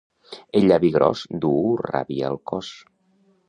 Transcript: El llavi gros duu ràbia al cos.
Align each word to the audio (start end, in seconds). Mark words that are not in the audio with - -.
El 0.59 0.65
llavi 0.71 0.89
gros 0.95 1.21
duu 1.45 1.77
ràbia 1.85 2.33
al 2.33 2.43
cos. 2.53 2.73